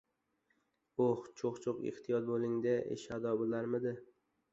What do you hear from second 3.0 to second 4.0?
ado bo‘larmidi…